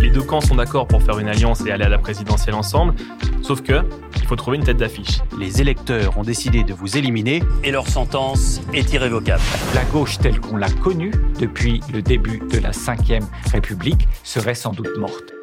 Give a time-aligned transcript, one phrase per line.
[0.00, 2.94] Les deux camps sont d'accord pour faire une alliance et aller à la présidentielle ensemble,
[3.42, 3.82] sauf que
[4.16, 5.20] il faut trouver une tête d'affiche.
[5.38, 7.44] Les électeurs ont décidé de vous éliminer.
[7.62, 9.42] Et leur sentence est irrévocable.
[9.72, 14.72] La gauche telle qu'on l'a connue depuis le début de la Ve République serait sans
[14.72, 15.35] doute morte.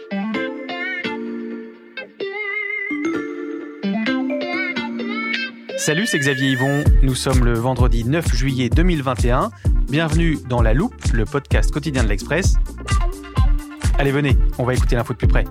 [5.85, 6.81] Salut, c'est Xavier Yvon.
[7.01, 9.51] Nous sommes le vendredi 9 juillet 2021.
[9.89, 12.53] Bienvenue dans La Loupe, le podcast quotidien de l'Express.
[13.99, 15.43] Allez, venez, on va écouter l'info de plus près.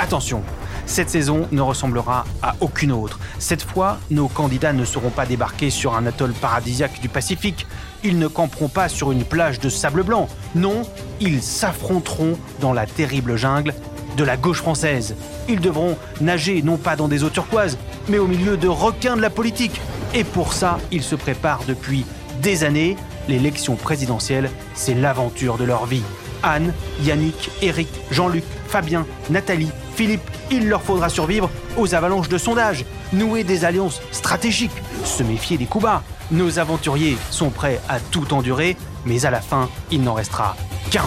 [0.00, 0.42] Attention,
[0.88, 3.20] cette saison ne ressemblera à aucune autre.
[3.38, 7.66] Cette fois, nos candidats ne seront pas débarqués sur un atoll paradisiaque du Pacifique.
[8.02, 10.28] Ils ne camperont pas sur une plage de sable blanc.
[10.54, 10.82] Non,
[11.20, 13.74] ils s'affronteront dans la terrible jungle
[14.16, 15.14] de la gauche française.
[15.48, 19.22] Ils devront nager non pas dans des eaux turquoises, mais au milieu de requins de
[19.22, 19.80] la politique.
[20.14, 22.06] Et pour ça, ils se préparent depuis
[22.40, 22.96] des années.
[23.28, 26.02] L'élection présidentielle, c'est l'aventure de leur vie.
[26.42, 32.84] Anne, Yannick, Eric, Jean-Luc, Fabien, Nathalie, Philippe, il leur faudra survivre aux avalanches de sondages,
[33.12, 36.02] nouer des alliances stratégiques, se méfier des coups bas.
[36.30, 40.56] Nos aventuriers sont prêts à tout endurer, mais à la fin, il n'en restera
[40.90, 41.06] qu'un.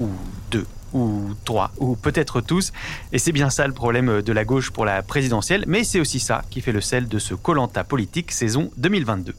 [0.00, 0.08] Ou
[0.50, 2.72] deux, ou trois, ou peut-être tous.
[3.12, 6.20] Et c'est bien ça le problème de la gauche pour la présidentielle, mais c'est aussi
[6.20, 9.34] ça qui fait le sel de ce Colanta politique saison 2022.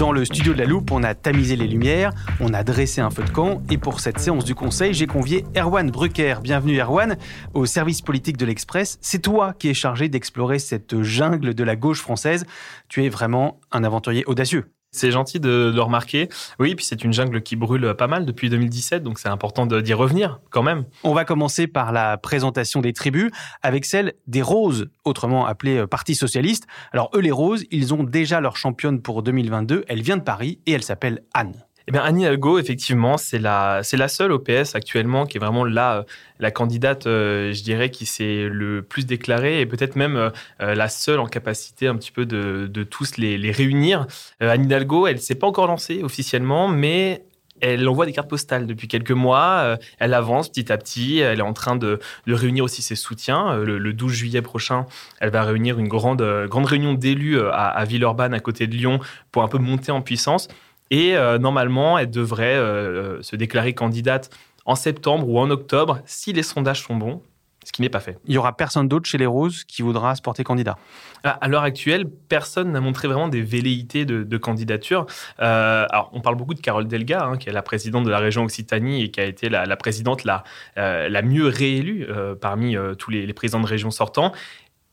[0.00, 3.10] Dans le studio de la Loupe, on a tamisé les lumières, on a dressé un
[3.10, 6.36] feu de camp, et pour cette séance du Conseil, j'ai convié Erwan Brucker.
[6.42, 7.18] Bienvenue Erwan,
[7.52, 8.96] au service politique de l'Express.
[9.02, 12.46] C'est toi qui es chargé d'explorer cette jungle de la gauche française.
[12.88, 14.72] Tu es vraiment un aventurier audacieux.
[14.92, 16.28] C'est gentil de le remarquer.
[16.58, 19.94] Oui, puis c'est une jungle qui brûle pas mal depuis 2017, donc c'est important d'y
[19.94, 20.84] revenir quand même.
[21.04, 23.30] On va commencer par la présentation des tribus
[23.62, 26.66] avec celle des Roses, autrement appelées euh, Parti Socialiste.
[26.92, 29.84] Alors eux, les Roses, ils ont déjà leur championne pour 2022.
[29.88, 31.54] Elle vient de Paris et elle s'appelle Anne.
[31.90, 35.40] Eh bien, Annie Hidalgo, effectivement, c'est la, c'est la seule au PS actuellement qui est
[35.40, 36.06] vraiment la,
[36.38, 40.30] la candidate, euh, je dirais, qui s'est le plus déclarée et peut-être même euh,
[40.60, 44.06] la seule en capacité un petit peu de, de tous les, les réunir.
[44.40, 47.24] Euh, Anne Hidalgo, elle s'est pas encore lancée officiellement, mais
[47.60, 49.76] elle envoie des cartes postales depuis quelques mois.
[49.98, 51.18] Elle avance petit à petit.
[51.18, 53.56] Elle est en train de, de réunir aussi ses soutiens.
[53.56, 54.86] Le, le, 12 juillet prochain,
[55.18, 59.00] elle va réunir une grande, grande réunion d'élus à Villeurbanne, à côté de Lyon,
[59.30, 60.48] pour un peu monter en puissance.
[60.90, 64.30] Et euh, normalement, elle devrait euh, se déclarer candidate
[64.64, 67.22] en septembre ou en octobre si les sondages sont bons,
[67.64, 68.18] ce qui n'est pas fait.
[68.26, 70.76] Il y aura personne d'autre chez les Roses qui voudra se porter candidat.
[71.22, 75.06] À l'heure actuelle, personne n'a montré vraiment des velléités de, de candidature.
[75.40, 78.18] Euh, alors, on parle beaucoup de Carole Delga, hein, qui est la présidente de la
[78.18, 80.42] région Occitanie et qui a été la, la présidente la,
[80.78, 84.32] euh, la mieux réélue euh, parmi tous les, les présidents de région sortants.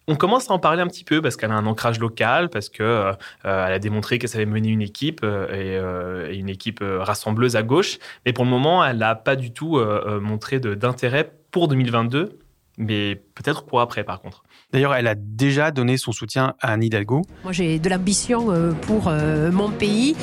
[0.09, 2.69] On commence à en parler un petit peu parce qu'elle a un ancrage local, parce
[2.69, 3.13] que euh,
[3.44, 8.00] a démontré qu'elle savait mener une équipe euh, euh, et, une équipe rassembleuse à gauche.
[8.25, 9.79] Mais pour le moment, elle n'a pas du tout
[10.22, 12.40] montré d'intérêt pour 2022,
[12.77, 14.43] mais peut-être pour après par contre?
[14.71, 17.21] D'ailleurs, elle a déjà donné son soutien à Anne Hidalgo.
[17.44, 18.47] Moi, j'ai de l'ambition
[18.81, 19.09] pour
[19.51, 20.15] mon pays,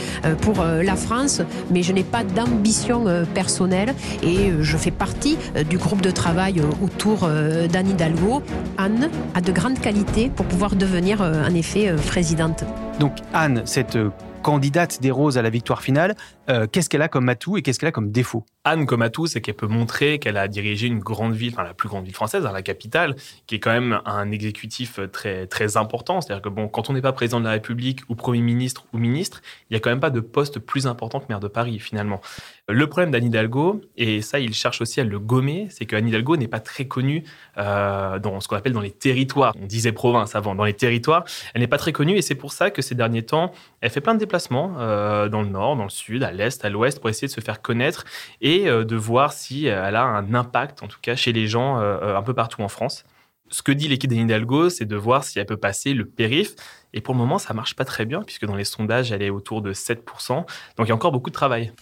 [0.43, 1.41] pour la France,
[1.71, 7.21] mais je n'ai pas d'ambition personnelle et je fais partie du groupe de travail autour
[7.27, 8.43] d'Anne Hidalgo.
[8.77, 12.65] Anne a de grandes qualités pour pouvoir devenir, en effet, présidente.
[13.01, 13.99] Donc, Anne, cette
[14.43, 16.15] candidate des Roses à la victoire finale,
[16.49, 19.27] Euh, qu'est-ce qu'elle a comme atout et qu'est-ce qu'elle a comme défaut Anne comme atout,
[19.27, 22.15] c'est qu'elle peut montrer qu'elle a dirigé une grande ville, enfin la plus grande ville
[22.15, 23.15] française, hein, la capitale,
[23.47, 26.23] qui est quand même un exécutif très très important.
[26.23, 28.99] C'est-à-dire que bon, quand on n'est pas président de la République ou premier ministre ou
[28.99, 31.79] ministre, il y a quand même pas de poste plus important que maire de Paris
[31.79, 32.23] finalement.
[32.67, 36.39] Le problème d'Anne Hidalgo, et ça il cherche aussi à le gommer, c'est qu'Anne Hidalgo
[36.39, 37.25] n'est pas très connue
[37.59, 39.55] euh, dans ce qu'on appelle dans les territoires.
[39.61, 42.55] On disait province avant, dans les territoires, elle n'est pas très connue et c'est pour
[42.55, 43.53] ça que ces derniers temps,
[43.83, 46.71] elle fait plein de déplacements euh, dans le nord, dans le sud, à l'est, à
[46.71, 48.05] l'ouest, pour essayer de se faire connaître
[48.41, 51.77] et euh, de voir si elle a un impact, en tout cas chez les gens
[51.77, 53.05] un peu partout en France.
[53.51, 56.57] Ce que dit l'équipe d'Anne Hidalgo, c'est de voir si elle peut passer le périph'.
[56.93, 59.31] Et pour le moment, ça marche pas très bien, puisque dans les sondages, elle est
[59.31, 60.35] autour de 7%.
[60.35, 60.47] Donc
[60.81, 61.73] il y a encore beaucoup de travail.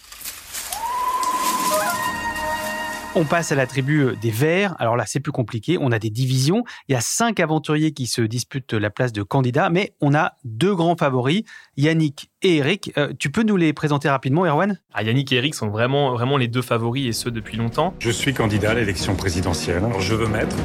[3.15, 4.75] On passe à la tribu des Verts.
[4.79, 5.77] Alors là, c'est plus compliqué.
[5.79, 6.65] On a des divisions.
[6.89, 10.33] Il y a cinq aventuriers qui se disputent la place de candidat, mais on a
[10.45, 11.43] deux grands favoris,
[11.77, 12.91] Yannick et Eric.
[12.97, 14.81] Euh, tu peux nous les présenter rapidement, Erwan?
[14.95, 17.93] Ah, Yannick et Eric sont vraiment, vraiment les deux favoris et ce depuis longtemps.
[17.99, 19.85] Je suis candidat à l'élection présidentielle.
[19.85, 20.57] Alors je veux mettre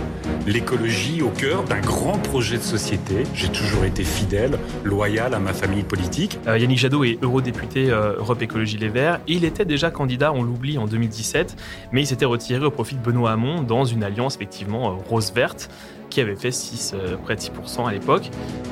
[0.52, 3.24] l'écologie au cœur d'un grand projet de société.
[3.34, 6.40] J'ai toujours été fidèle, loyal à ma famille politique.
[6.48, 9.20] Euh, Yannick Jadot est eurodéputé euh, Europe Écologie Les Verts.
[9.28, 11.56] Il était déjà candidat, on l'oublie, en 2017,
[11.92, 15.70] mais il s'était retiré au profit de Benoît Hamon dans une alliance effectivement rose-verte
[16.10, 18.30] qui avait fait 6, près de 6% à l'époque.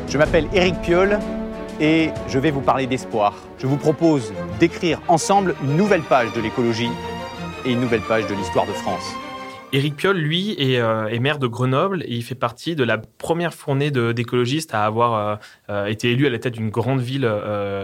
[0.08, 1.20] Je m'appelle Eric Piolle
[1.82, 3.34] et je vais vous parler d'espoir.
[3.58, 6.92] Je vous propose d'écrire ensemble une nouvelle page de l'écologie
[7.66, 9.16] et une nouvelle page de l'histoire de France.
[9.76, 13.54] Éric Piolle, lui, euh, est, maire de Grenoble et il fait partie de la première
[13.54, 15.36] fournée d'écologistes à avoir euh,
[15.70, 17.30] euh, été élu à la tête d'une grande ville,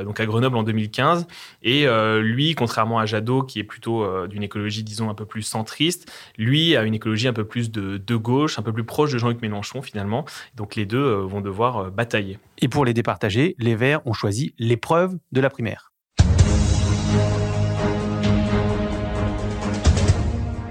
[0.05, 1.27] donc à Grenoble en 2015.
[1.63, 1.85] Et
[2.21, 6.77] lui, contrairement à Jadot, qui est plutôt d'une écologie, disons, un peu plus centriste, lui
[6.77, 9.41] a une écologie un peu plus de, de gauche, un peu plus proche de Jean-Luc
[9.41, 10.23] Mélenchon finalement.
[10.55, 12.39] Donc les deux vont devoir batailler.
[12.59, 15.90] Et pour les départager, les Verts ont choisi l'épreuve de la primaire.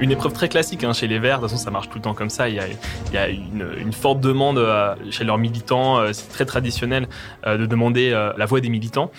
[0.00, 1.38] Une épreuve très classique hein, chez les Verts.
[1.38, 2.48] De toute façon, ça marche tout le temps comme ça.
[2.48, 5.98] Il y a, une, forte demande euh, chez leurs militants.
[5.98, 7.06] Euh, c'est très traditionnel
[7.46, 9.10] euh, de demander la voix des militants.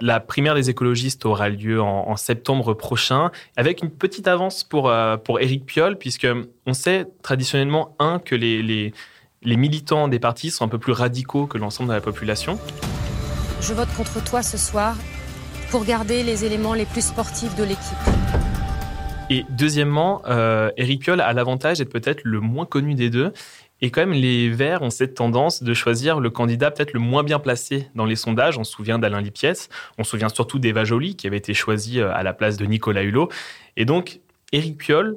[0.00, 4.90] La primaire des écologistes aura lieu en, septembre prochain, avec une petite avance pour,
[5.40, 6.26] Éric Piolle, puisque
[6.66, 8.92] on sait traditionnellement, un, que les
[9.44, 12.58] militants des partis sont un peu plus radicaux que l'ensemble de la population.
[13.60, 14.96] Je vote contre toi ce soir
[15.70, 18.43] pour garder les éléments les plus sportifs de l'équipe.
[19.30, 23.32] Et deuxièmement, euh, Eric Piolle a l'avantage d'être peut-être le moins connu des deux.
[23.80, 27.22] Et quand même, les Verts ont cette tendance de choisir le candidat peut-être le moins
[27.22, 28.58] bien placé dans les sondages.
[28.58, 29.68] On se souvient d'Alain Lipiès,
[29.98, 32.66] on se souvient surtout d'Eva Joly, qui avait été choisie euh, à la place de
[32.66, 33.30] Nicolas Hulot.
[33.76, 34.20] Et donc,
[34.52, 35.16] Éric Piolle,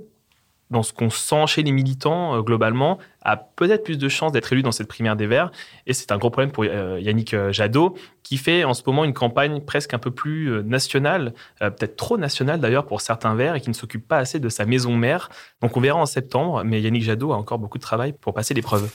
[0.69, 4.51] dans ce qu'on sent chez les militants euh, globalement, a peut-être plus de chances d'être
[4.53, 5.51] élu dans cette primaire des Verts.
[5.85, 9.05] Et c'est un gros problème pour euh, Yannick euh, Jadot, qui fait en ce moment
[9.05, 13.61] une campagne presque un peu plus nationale, peut-être trop nationale d'ailleurs pour certains Verts, et
[13.61, 15.29] qui ne s'occupe pas assez de sa maison mère.
[15.61, 18.53] Donc on verra en septembre, mais Yannick Jadot a encore beaucoup de travail pour passer
[18.53, 18.91] l'épreuve.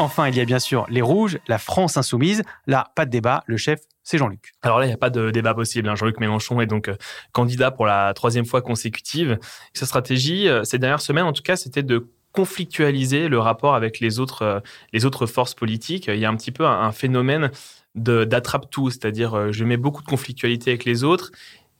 [0.00, 2.42] Enfin, il y a bien sûr les Rouges, la France insoumise.
[2.68, 4.54] Là, pas de débat, le chef, c'est Jean-Luc.
[4.62, 5.86] Alors là, il n'y a pas de débat possible.
[5.86, 5.94] Hein.
[5.94, 6.96] Jean-Luc Mélenchon est donc euh,
[7.32, 9.38] candidat pour la troisième fois consécutive.
[9.74, 14.00] Sa stratégie, euh, ces dernières semaines, en tout cas, c'était de conflictualiser le rapport avec
[14.00, 14.60] les autres, euh,
[14.94, 16.06] les autres forces politiques.
[16.06, 17.50] Il y a un petit peu un, un phénomène
[17.96, 21.30] d'attrape-tout, c'est-à-dire je mets beaucoup de conflictualité avec les autres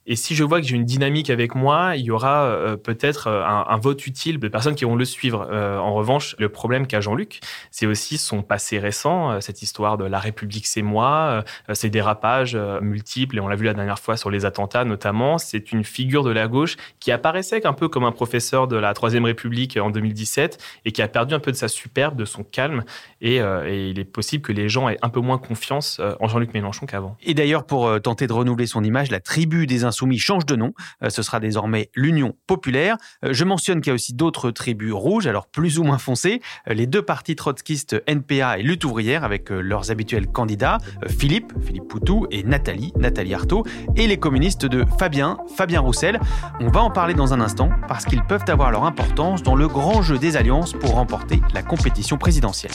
[0.09, 3.27] et si je vois que j'ai une dynamique avec moi, il y aura euh, peut-être
[3.27, 5.47] euh, un, vote utile de personnes qui vont le suivre.
[5.51, 10.05] Euh, en revanche, le problème qu'a Jean-Luc, c'est aussi son passé récent, cette histoire de
[10.05, 14.31] la République, c'est moi, ces dérapages multiples, et on l'a vu la dernière fois sur
[14.31, 15.37] les attentats notamment.
[15.37, 18.93] C'est une figure de la gauche qui apparaissait un peu comme un professeur de la
[18.95, 22.43] Troisième République en 2017 et qui a perdu un peu de sa superbe, de son
[22.43, 22.83] calme.
[23.21, 26.87] Et, il est possible que les gens aient un peu moins confiance en Jean-Luc Mélenchon
[26.87, 27.15] qu'avant.
[27.21, 29.85] Et d'ailleurs, pour tenter de renouveler son image, la tribu des
[30.17, 30.73] Change de nom.
[31.03, 32.97] Euh, ce sera désormais l'Union populaire.
[33.23, 36.41] Euh, je mentionne qu'il y a aussi d'autres tribus rouges, alors plus ou moins foncées.
[36.67, 40.77] Euh, les deux partis trotskistes NPA et Lutte ouvrière avec leurs habituels candidats,
[41.07, 43.65] Philippe, Philippe Poutou et Nathalie, Nathalie Arthaud,
[43.95, 46.19] et les communistes de Fabien, Fabien Roussel.
[46.59, 49.67] On va en parler dans un instant parce qu'ils peuvent avoir leur importance dans le
[49.67, 52.71] grand jeu des alliances pour remporter la compétition présidentielle.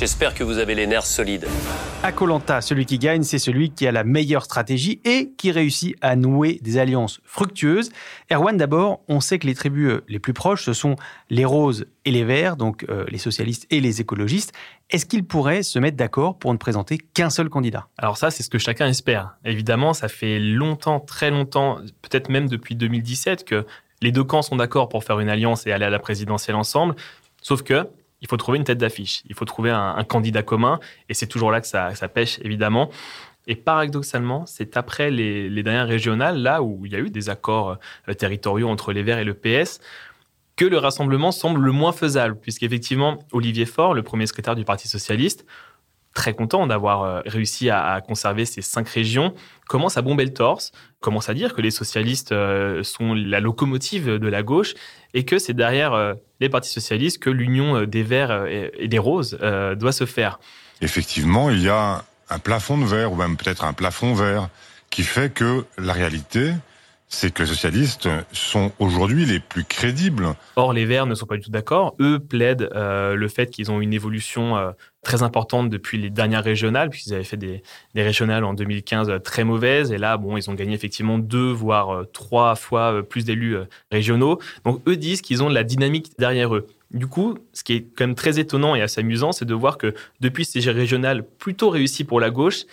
[0.00, 1.46] J'espère que vous avez les nerfs solides.
[2.02, 5.94] À Colanta, celui qui gagne, c'est celui qui a la meilleure stratégie et qui réussit
[6.00, 7.90] à nouer des alliances fructueuses.
[8.32, 10.96] Erwan, d'abord, on sait que les tribus euh, les plus proches, ce sont
[11.28, 14.54] les roses et les verts, donc euh, les socialistes et les écologistes.
[14.88, 17.86] Est-ce qu'ils pourraient se mettre d'accord pour ne présenter qu'un seul candidat?
[17.98, 19.36] Alors ça, c'est ce que chacun espère.
[19.44, 23.66] Évidemment, ça fait longtemps, très longtemps, peut-être même depuis 2017, que
[24.00, 26.94] les deux camps sont d'accord pour faire une alliance et aller à la présidentielle ensemble.
[27.42, 27.86] Sauf que
[28.20, 31.50] il faut trouver une tête d'affiche, il faut trouver un, candidat commun, et c'est toujours
[31.50, 32.90] là que ça, pêche, évidemment.
[33.46, 37.78] Et paradoxalement, c'est après les, dernières régionales, là où il y a eu des accords
[38.08, 39.80] euh, territoriaux entre les Verts et le PS,
[40.56, 44.88] que le rassemblement semble le moins faisable, puisqu'effectivement, Olivier Faure, le premier secrétaire du Parti
[44.88, 45.46] socialiste,
[46.14, 49.34] très content d'avoir euh, réussi à, conserver ces cinq régions,
[49.68, 54.18] commence à bomber le torse, commence à dire que les socialistes euh, sont la locomotive
[54.18, 54.74] de la gauche
[55.14, 59.38] et que c'est derrière euh, les partis socialistes que l'union des Verts et des Roses
[59.76, 60.40] doit se faire.
[60.80, 64.48] Effectivement, il y a un plafond de verre ou même peut-être un plafond vert
[64.88, 66.54] qui fait que la réalité,
[67.10, 70.34] c'est que les socialistes sont aujourd'hui les plus crédibles.
[70.54, 71.96] Or, les Verts ne sont pas du tout d'accord.
[72.00, 74.70] Eux plaident euh, le fait qu'ils ont une évolution euh,
[75.02, 77.62] très importante depuis les dernières régionales, puisqu'ils avaient fait des,
[77.94, 79.92] régionales en 2015 euh, très mauvaises.
[79.92, 83.56] Et là, bon, ils ont gagné effectivement deux, voire trois fois plus d'élus
[83.90, 84.38] régionaux.
[84.64, 86.66] Donc, eux disent qu'ils ont de la dynamique derrière eux.
[86.90, 89.78] Du coup, ce qui est quand même très étonnant et assez amusant, c'est de voir
[89.78, 92.64] que depuis ces régionales plutôt réussies pour la gauche,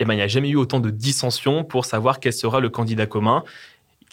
[0.00, 2.70] eh ben, il n'y a jamais eu autant de dissensions pour savoir quel sera le
[2.70, 3.44] candidat commun.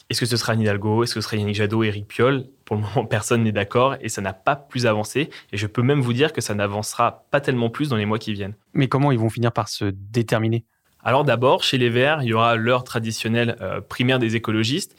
[0.09, 2.45] Est-ce que ce sera Nidalgo Est-ce que ce sera Yannick Jadot Eric Piolle?
[2.63, 5.29] Pour le moment, personne n'est d'accord et ça n'a pas plus avancé.
[5.51, 8.19] Et je peux même vous dire que ça n'avancera pas tellement plus dans les mois
[8.19, 8.55] qui viennent.
[8.73, 10.63] Mais comment ils vont finir par se déterminer?
[11.03, 14.95] Alors d'abord, chez les Verts, il y aura l'heure traditionnelle euh, primaire des écologistes.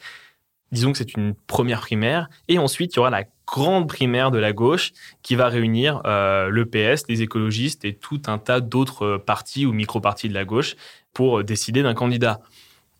[0.73, 2.29] Disons que c'est une première primaire.
[2.49, 6.49] Et ensuite, il y aura la grande primaire de la gauche qui va réunir euh,
[6.49, 10.43] le PS, les écologistes et tout un tas d'autres euh, partis ou micro-partis de la
[10.43, 10.75] gauche
[11.13, 12.41] pour décider d'un candidat.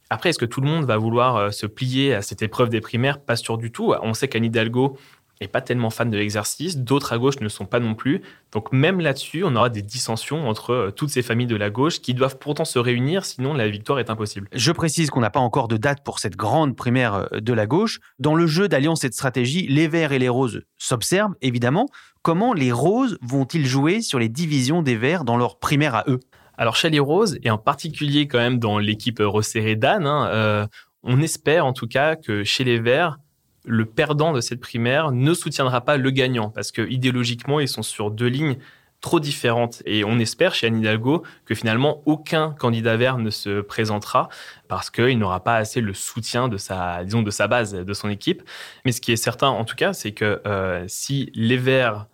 [0.10, 2.82] Après, est-ce que tout le monde va vouloir euh, se plier à cette épreuve des
[2.82, 3.20] primaires?
[3.20, 3.94] Pas sûr du tout.
[4.02, 4.98] On sait qu'Anne Hidalgo
[5.42, 8.22] n'est pas tellement fan de l'exercice, d'autres à gauche ne sont pas non plus.
[8.52, 12.00] Donc même là-dessus, on aura des dissensions entre euh, toutes ces familles de la gauche
[12.00, 14.48] qui doivent pourtant se réunir, sinon la victoire est impossible.
[14.54, 17.68] Je précise qu'on n'a pas encore de date pour cette grande primaire euh, de la
[17.68, 18.00] gauche.
[18.20, 21.88] Dans le jeu d'alliance et de stratégie, les Verts et les Roses s'observent, évidemment.
[22.24, 26.20] Comment les Roses vont-ils jouer sur les divisions des Verts dans leur primaire à eux?
[26.58, 30.68] Alors chez les Roses, et en particulier quand même dans l'équipe resserrée d'Anne, hein, euh,
[31.04, 33.18] on espère en tout cas que chez les Verts,
[33.66, 37.84] le perdant de cette primaire ne soutiendra pas le gagnant, parce que idéologiquement, ils sont
[37.84, 38.58] sur deux lignes
[39.02, 39.84] trop différentes.
[39.86, 44.30] Et on espère chez Anne Hidalgo que finalement aucun candidat vert ne se présentera
[44.68, 48.10] parce qu'il n'aura pas assez le soutien de sa, disons, de sa base, de son
[48.10, 48.42] équipe.
[48.86, 52.08] Mais ce qui est certain en tout cas, c'est que euh, si les Verts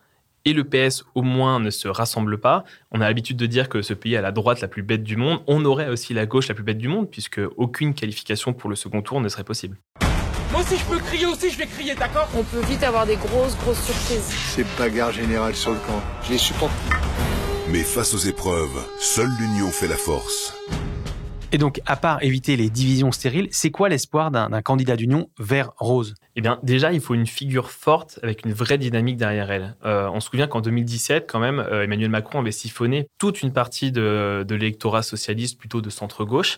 [0.46, 2.64] et le PS au moins ne se rassemblent pas.
[2.92, 5.16] On a l'habitude de dire que ce pays a la droite la plus bête du
[5.16, 5.42] monde.
[5.48, 8.76] On aurait aussi la gauche la plus bête du monde, puisque aucune qualification pour le
[8.76, 9.78] second tour ne serait possible.
[10.52, 12.30] Moi aussi je peux crier aussi, je vais crier, d'accord?
[12.38, 14.32] On peut vite avoir des grosses, grosses surprises.
[14.50, 16.02] C'est bagarre générale sur le camp.
[16.24, 16.74] Je les supporte.
[17.70, 20.56] Mais face aux épreuves, seule l'union fait la force.
[21.54, 25.70] Et donc, à part éviter les divisions stériles, c'est quoi l'espoir d'un candidat d'union vert
[25.78, 26.16] rose?
[26.36, 29.76] Eh bien, déjà, il faut une figure forte avec une vraie dynamique derrière elle.
[29.86, 33.54] Euh, on se souvient qu'en 2017, quand même, euh, Emmanuel Macron avait siphonné toute une
[33.54, 36.58] partie de, l'électorat socialiste, plutôt de centre-gauche.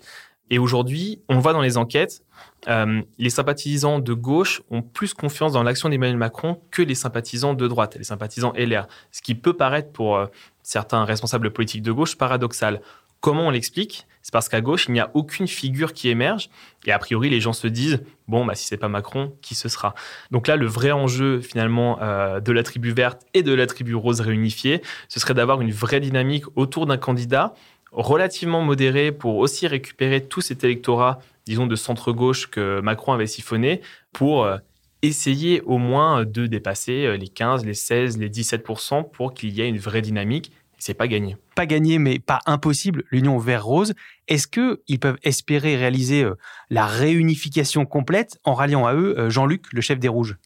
[0.49, 2.21] Et aujourd'hui, on voit dans les enquêtes,
[2.69, 7.53] euh, les sympathisants de gauche ont plus confiance dans l'action d'Emmanuel Macron que les sympathisants
[7.53, 8.87] de droite, les sympathisants LR.
[9.11, 10.25] Ce qui peut paraître pour
[10.63, 12.81] certains responsables politiques de gauche paradoxal.
[13.25, 16.51] Comment on l'explique C'est parce qu'à gauche, il n'y a aucune figure qui émerge.
[16.85, 19.67] Et a priori, les gens se disent bon, bah, si c'est pas Macron, qui ce
[19.67, 19.95] sera?
[20.29, 23.95] Donc là, le vrai enjeu finalement euh, de la tribu verte et de la tribu
[23.95, 27.55] rose réunifiée, ce serait d'avoir une vraie dynamique autour d'un candidat
[27.91, 31.17] relativement modéré pour aussi récupérer tout cet électorat,
[31.47, 33.81] disons, de centre-gauche que Macron avait siphonné
[34.13, 34.57] pour euh,
[35.01, 39.61] essayer au moins de dépasser euh, les 15, les 16, les 17% pour qu'il y
[39.61, 41.37] ait une vraie dynamique c'est pas gagné.
[41.55, 43.93] Pas gagné, mais pas impossible, l'union vert-rose.
[44.27, 46.35] Est-ce qu'ils peuvent espérer réaliser euh,
[46.69, 50.37] la réunification complète en ralliant à eux euh, Jean-Luc, le chef des Rouges?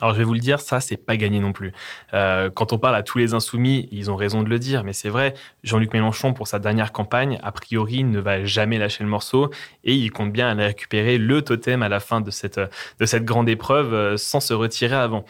[0.00, 1.72] Alors je vais vous le dire, ça c'est pas gagné non plus.
[2.14, 4.94] Euh, quand on parle à tous les insoumis, ils ont raison de le dire, mais
[4.94, 5.34] c'est vrai.
[5.62, 9.50] Jean-Luc Mélenchon pour sa dernière campagne, a priori, ne va jamais lâcher le morceau
[9.84, 13.24] et il compte bien aller récupérer le totem à la fin de cette de cette
[13.24, 15.24] grande épreuve sans se retirer avant.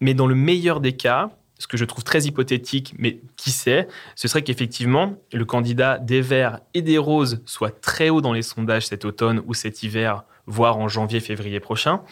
[0.00, 1.30] Mais dans le meilleur des cas,
[1.64, 6.20] ce que je trouve très hypothétique, mais qui sait, ce serait qu'effectivement, le candidat des
[6.20, 10.24] Verts et des Roses soit très haut dans les sondages cet automne ou cet hiver,
[10.44, 12.02] voire en janvier-février prochain,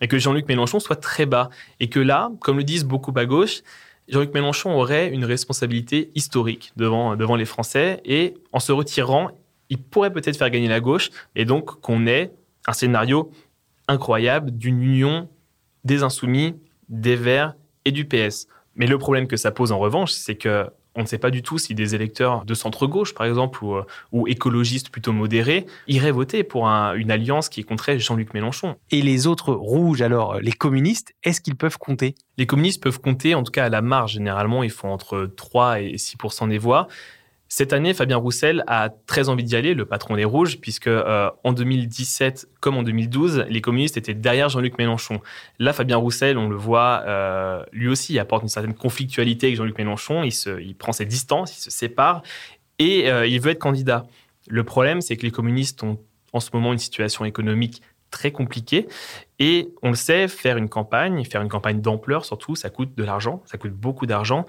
[0.00, 1.50] et que Jean-Luc Mélenchon soit très bas.
[1.80, 3.60] Et que là, comme le disent beaucoup à gauche,
[4.08, 9.32] Jean-Luc Mélenchon aurait une responsabilité historique devant, devant les Français et en se retirant,
[9.68, 12.32] il pourrait peut-être faire gagner la gauche et donc qu'on ait
[12.66, 13.30] un scénario
[13.86, 15.28] incroyable d'une union
[15.84, 16.54] des insoumis,
[16.88, 18.48] des Verts et du PS.
[18.76, 20.66] Mais le problème que ça pose en revanche, c'est que
[20.96, 23.78] on ne sait pas du tout si des électeurs de centre-gauche, par exemple, ou,
[24.12, 28.76] ou, écologistes plutôt modérés, iraient voter pour une alliance qui compterait Jean-Luc Mélenchon.
[28.90, 32.14] Et les autres rouges, alors, les communistes, est-ce qu'ils peuvent compter?
[32.38, 35.80] Les communistes peuvent compter, en tout cas à la marge, généralement, ils font entre 3
[35.80, 36.16] et 6
[36.48, 36.86] des voix.
[37.56, 41.30] Cette année, Fabien Roussel a très envie d'y aller, le patron des Rouges, puisque euh,
[41.44, 45.20] en 2017 comme en 2012, les communistes étaient derrière Jean-Luc Mélenchon.
[45.60, 49.56] Là, Fabien Roussel, on le voit, euh, lui aussi, il apporte une certaine conflictualité avec
[49.56, 50.24] Jean-Luc Mélenchon.
[50.24, 52.24] Il, se, prend ses distances, il se sépare
[52.80, 54.04] et euh, il veut être candidat.
[54.48, 56.00] Le problème, c'est que les communistes ont
[56.32, 57.82] en ce moment une situation économique
[58.14, 58.86] très compliquée.
[59.40, 63.02] Et on le sait, faire une campagne, faire une campagne d'ampleur surtout, ça coûte de
[63.02, 64.46] l'argent, ça coûte beaucoup d'argent.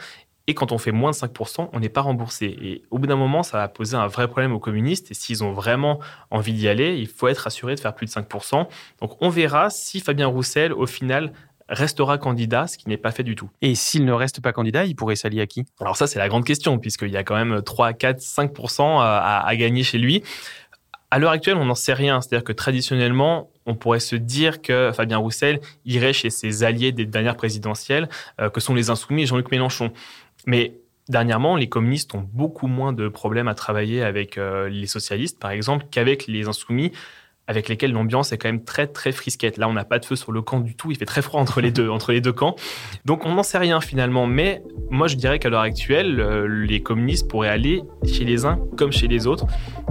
[0.47, 2.45] Et quand on fait moins de 5%, on n'est pas remboursé.
[2.45, 5.09] Et au bout d'un moment, ça va poser un vrai problème aux communistes.
[5.09, 5.99] Et s'ils ont vraiment
[6.29, 8.67] envie d'y aller, il faut être assuré de faire plus de 5%.
[9.01, 11.31] Donc on verra si Fabien Roussel, au final,
[11.67, 13.49] restera candidat, ce qui n'est pas fait du tout.
[13.63, 15.65] Et s'il ne reste pas candidat, il pourrait s'allier à qui?
[15.79, 19.43] Alors ça, c'est la grande question, puisqu'il y a quand même 3, 4, 5% à,
[19.45, 20.23] à gagner chez lui.
[21.11, 22.21] À l'heure actuelle, on n'en sait rien.
[22.21, 27.05] C'est-à-dire que traditionnellement, on pourrait se dire que Fabien Roussel irait chez ses alliés des
[27.05, 28.09] dernières présidentielles,
[28.39, 29.91] euh, que sont les Insoumis et Jean-Luc Mélenchon.
[30.45, 30.73] Mais
[31.09, 35.51] dernièrement, les communistes ont beaucoup moins de problèmes à travailler avec euh, les socialistes, par
[35.51, 36.91] exemple, qu'avec les insoumis
[37.47, 39.57] avec lesquels l'ambiance est quand même très très frisquette.
[39.57, 41.39] Là, on n'a pas de feu sur le camp du tout, il fait très froid
[41.39, 42.55] entre les deux, entre les deux camps.
[43.05, 46.81] Donc on n'en sait rien finalement, mais moi je dirais qu'à l'heure actuelle, euh, les
[46.81, 49.45] communistes pourraient aller chez les uns comme chez les autres.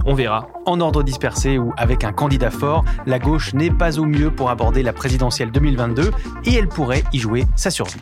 [0.06, 0.48] On verra.
[0.66, 4.50] En ordre dispersé ou avec un candidat fort, la gauche n'est pas au mieux pour
[4.50, 6.10] aborder la présidentielle 2022
[6.46, 8.00] et elle pourrait y jouer sa survie.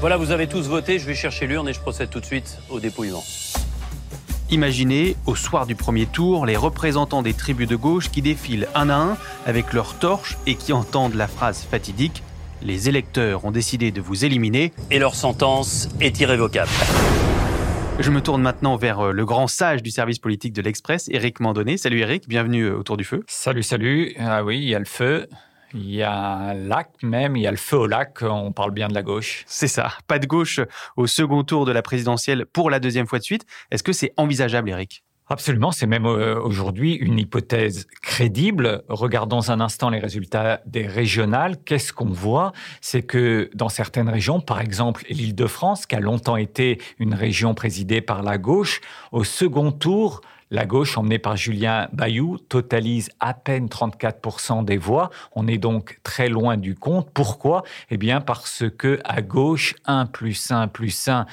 [0.00, 2.56] Voilà, vous avez tous voté, je vais chercher l'urne et je procède tout de suite
[2.70, 3.22] au dépouillement.
[4.50, 8.88] Imaginez, au soir du premier tour, les représentants des tribus de gauche qui défilent un
[8.88, 12.22] à un avec leurs torches et qui entendent la phrase fatidique
[12.62, 14.72] Les électeurs ont décidé de vous éliminer.
[14.90, 16.70] Et leur sentence est irrévocable.
[17.98, 21.40] Je me tourne maintenant vers euh, le grand sage du service politique de l'Express, Éric
[21.40, 21.76] Mandonnet.
[21.76, 23.22] Salut Éric, bienvenue euh, autour du feu.
[23.26, 24.14] Salut, salut.
[24.18, 25.28] Ah oui, il y a le feu.
[25.74, 28.72] Il y a un lac même, il y a le feu au lac, on parle
[28.72, 29.44] bien de la gauche.
[29.46, 30.60] C'est ça, pas de gauche
[30.96, 33.46] au second tour de la présidentielle pour la deuxième fois de suite.
[33.70, 38.82] Est-ce que c'est envisageable, Eric Absolument, c'est même euh, aujourd'hui une hypothèse crédible.
[38.88, 41.56] Regardons un instant les résultats des régionales.
[41.64, 42.50] Qu'est-ce qu'on voit?
[42.80, 47.14] C'est que dans certaines régions, par exemple l'île de France, qui a longtemps été une
[47.14, 48.80] région présidée par la gauche,
[49.12, 55.10] au second tour, la gauche, emmenée par Julien Bayou, totalise à peine 34% des voix.
[55.32, 57.08] On est donc très loin du compte.
[57.12, 57.62] Pourquoi?
[57.90, 61.26] Eh bien parce que à gauche, 1 plus 1 plus 1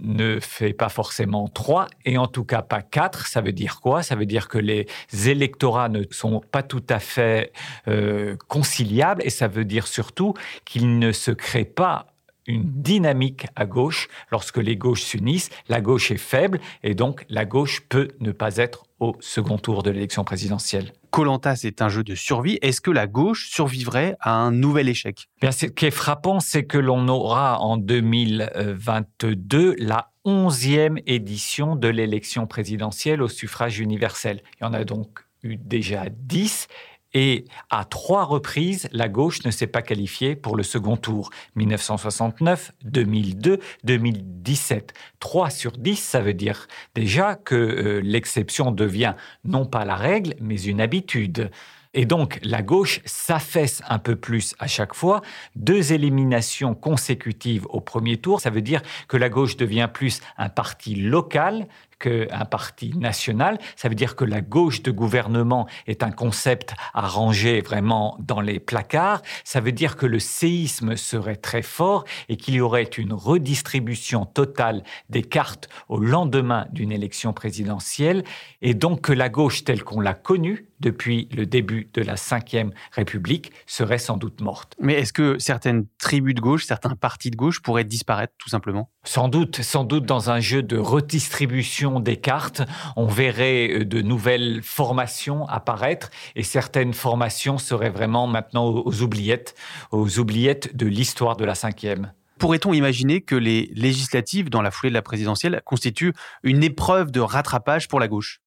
[0.00, 3.26] ne fait pas forcément 3 et en tout cas pas 4.
[3.26, 4.02] Ça veut dire quoi?
[4.02, 4.86] Ça veut dire que les
[5.26, 7.52] électorats ne sont pas tout à fait
[7.86, 12.06] euh, conciliables et ça veut dire surtout qu'ils ne se créent pas
[12.48, 14.08] une dynamique à gauche.
[14.32, 18.56] Lorsque les gauches s'unissent, la gauche est faible et donc la gauche peut ne pas
[18.56, 20.92] être au second tour de l'élection présidentielle.
[21.10, 22.58] Colanta, c'est un jeu de survie.
[22.62, 25.28] Est-ce que la gauche survivrait à un nouvel échec?
[25.40, 31.88] Bien, Ce qui est frappant, c'est que l'on aura en 2022 la onzième édition de
[31.88, 34.42] l'élection présidentielle au suffrage universel.
[34.60, 36.66] Il y en a donc eu déjà dix
[37.14, 41.30] et à trois reprises, la gauche ne s'est pas qualifiée pour le second tour.
[41.56, 44.92] 1969, 2002, 2017.
[45.20, 50.34] 3 sur 10, ça veut dire déjà que euh, l'exception devient non pas la règle,
[50.40, 51.50] mais une habitude.
[51.94, 55.22] Et donc, la gauche s'affaisse un peu plus à chaque fois.
[55.56, 60.48] Deux éliminations consécutives au premier tour, ça veut dire que la gauche devient plus un
[60.48, 61.66] parti local
[61.98, 63.58] qu'un parti national.
[63.76, 68.40] Ça veut dire que la gauche de gouvernement est un concept à ranger vraiment dans
[68.40, 69.22] les placards.
[69.44, 74.24] Ça veut dire que le séisme serait très fort et qu'il y aurait une redistribution
[74.24, 78.24] totale des cartes au lendemain d'une élection présidentielle
[78.62, 82.70] et donc que la gauche telle qu'on l'a connue depuis le début de la Ve
[82.92, 84.74] République serait sans doute morte.
[84.80, 88.90] Mais est-ce que certaines tribus de gauche, certains partis de gauche pourraient disparaître tout simplement?
[89.04, 92.62] Sans doute, sans doute dans un jeu de redistribution des cartes,
[92.96, 99.54] on verrait euh, de nouvelles formations apparaître et certaines formations seraient vraiment maintenant aux oubliettes,
[99.90, 102.12] aux oubliettes de l'histoire de la cinquième.
[102.38, 106.14] Pourrait-on imaginer que les législatives dans la foulée de la présidentielle constituent
[106.44, 108.40] une épreuve de rattrapage pour la gauche?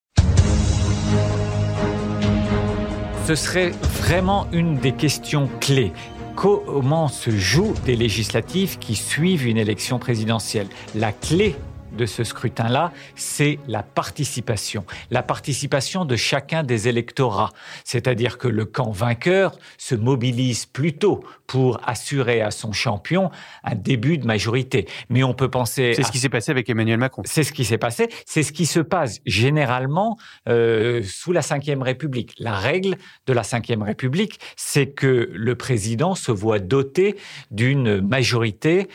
[3.31, 5.93] Ce serait vraiment une des questions clés
[6.35, 10.67] comment se jouent des législatives qui suivent une élection présidentielle?
[10.95, 11.55] La clé
[11.91, 14.85] de ce scrutin-là, c'est la participation.
[15.09, 17.51] La participation de chacun des électorats.
[17.83, 23.29] C'est-à-dire que le camp vainqueur se mobilise plutôt pour assurer à son champion
[23.63, 24.87] un début de majorité.
[25.09, 25.93] Mais on peut penser...
[25.95, 27.23] C'est ce qui s'est passé avec Emmanuel Macron.
[27.25, 28.07] C'est ce qui s'est passé.
[28.25, 32.33] C'est ce qui se passe généralement euh, sous la Ve République.
[32.39, 32.95] La règle
[33.27, 37.17] de la Ve République, c'est que le président se voit doté
[37.51, 38.87] d'une majorité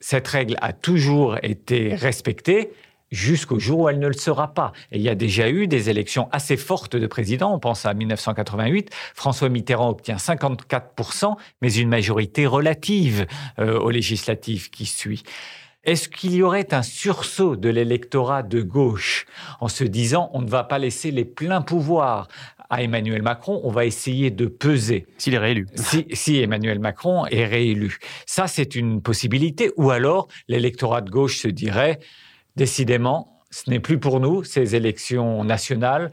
[0.00, 2.70] cette règle a toujours été respectée
[3.10, 4.72] jusqu'au jour où elle ne le sera pas.
[4.92, 7.54] Et il y a déjà eu des élections assez fortes de présidents.
[7.54, 8.90] On pense à 1988.
[9.14, 13.26] François Mitterrand obtient 54%, mais une majorité relative
[13.58, 15.22] euh, aux législatives qui suit.
[15.84, 19.26] Est-ce qu'il y aurait un sursaut de l'électorat de gauche
[19.60, 22.28] en se disant on ne va pas laisser les pleins pouvoirs
[22.70, 25.06] à Emmanuel Macron, on va essayer de peser.
[25.16, 25.66] S'il est réélu.
[26.12, 27.98] Si, Emmanuel Macron est réélu.
[28.26, 29.70] Ça, c'est une possibilité.
[29.76, 31.98] Ou alors, l'électorat de gauche se dirait,
[32.56, 36.12] décidément, ce n'est plus pour nous, ces élections nationales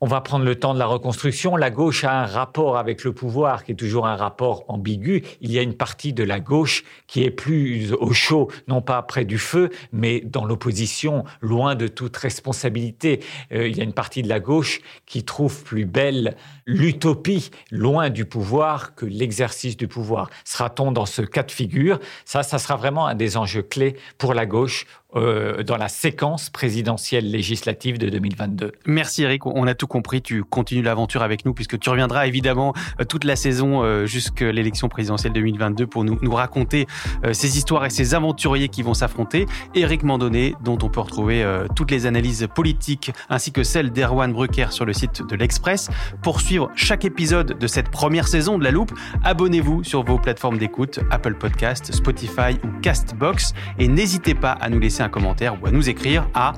[0.00, 1.56] on va prendre le temps de la reconstruction.
[1.56, 5.24] La gauche a un rapport avec le pouvoir qui est toujours un rapport ambigu.
[5.40, 9.02] Il y a une partie de la gauche qui est plus au chaud, non pas
[9.02, 13.20] près du feu, mais dans l'opposition, loin de toute responsabilité.
[13.52, 18.10] Euh, il y a une partie de la gauche qui trouve plus belle l'utopie, loin
[18.10, 20.30] du pouvoir, que l'exercice du pouvoir.
[20.44, 21.98] Sera-t-on dans ce cas de figure?
[22.24, 26.50] Ça, ça sera vraiment un des enjeux clés pour la gauche euh, dans la séquence
[26.50, 28.72] présidentielle législative de 2022.
[28.84, 30.20] Merci Eric, on a tout compris.
[30.20, 34.52] Tu continues l'aventure avec nous puisque tu reviendras évidemment euh, toute la saison euh, jusqu'à
[34.52, 36.86] l'élection présidentielle 2022 pour nous, raconter
[37.32, 39.46] ces histoires et ces aventuriers qui vont s'affronter.
[39.74, 41.42] Eric Mandonnet, dont on peut retrouver
[41.74, 45.88] toutes les analyses politiques ainsi que celles d'Erwan Brucker sur le site de l'Express.
[46.22, 48.92] Pour suivre chaque épisode de cette première saison de La Loupe,
[49.24, 54.78] abonnez-vous sur vos plateformes d'écoute, Apple Podcast, Spotify ou Castbox et n'hésitez pas à nous
[54.78, 56.52] laisser un commentaire ou à nous écrire à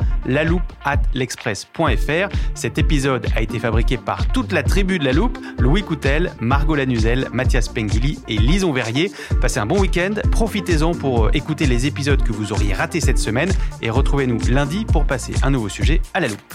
[1.15, 2.29] l'express.fr.
[2.55, 6.75] Cet épisode a été fabriqué par toute la tribu de la loupe, Louis Coutel, Margot
[6.75, 9.11] Lanuzel, Mathias Pengili et Lison Verrier.
[9.41, 13.19] Passez un bon week-end, profitez-en pour euh, écouter les épisodes que vous auriez ratés cette
[13.19, 13.51] semaine
[13.83, 16.55] et retrouvez-nous lundi pour passer un nouveau sujet à la loupe.